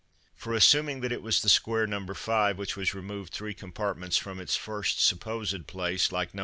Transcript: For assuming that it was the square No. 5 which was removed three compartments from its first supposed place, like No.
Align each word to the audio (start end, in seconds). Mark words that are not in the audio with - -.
For 0.35 0.55
assuming 0.55 1.01
that 1.01 1.11
it 1.11 1.21
was 1.21 1.43
the 1.43 1.47
square 1.47 1.85
No. 1.85 2.03
5 2.11 2.57
which 2.57 2.75
was 2.75 2.95
removed 2.95 3.31
three 3.31 3.53
compartments 3.53 4.17
from 4.17 4.39
its 4.39 4.55
first 4.55 4.99
supposed 4.99 5.67
place, 5.67 6.11
like 6.11 6.33
No. 6.33 6.39